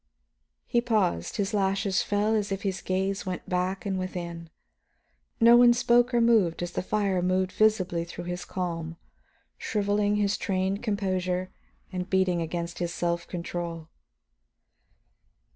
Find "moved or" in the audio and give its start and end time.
5.77-6.17